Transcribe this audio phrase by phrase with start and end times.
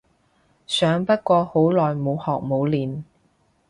[0.65, 3.03] 想不過好耐冇學冇練